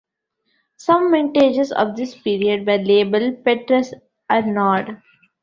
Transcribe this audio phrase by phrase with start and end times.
[0.77, 4.99] Some vintages of this period were labelled Petrus-Arnaud.